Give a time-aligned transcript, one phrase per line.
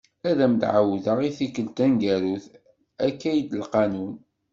[0.29, 2.45] Ad am-d-ɛawdeɣ i tikelt taneggarut,
[3.07, 4.13] akka i d lqanun.